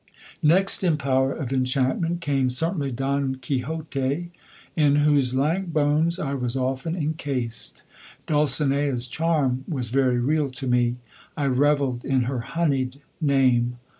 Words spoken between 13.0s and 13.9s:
name.